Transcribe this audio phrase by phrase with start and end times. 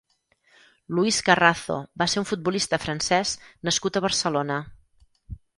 [0.99, 3.37] Luis Cazarro va ser un futbolista francès
[3.71, 4.61] nascut a Barcelona.